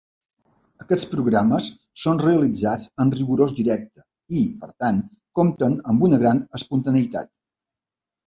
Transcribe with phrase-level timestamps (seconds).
[0.83, 1.67] Aquests programes
[2.03, 4.03] són realitzats en rigorós directe,
[4.39, 5.01] i per tant
[5.41, 7.31] compten amb una gran espontaneïtat.